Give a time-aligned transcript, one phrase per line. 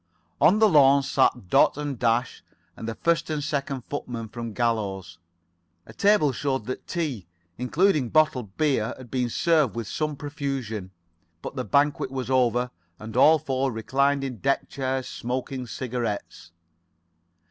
[0.41, 2.41] On the lawn sat Dot, Dash,
[2.75, 5.19] and the first and second footmen from Gallows.
[5.85, 7.27] A table showed that tea,
[7.59, 10.89] including bottled beer, had been served with some profusion.
[11.43, 16.51] But the banquet was over and all four reclined in deck chairs, smoking cigarettes.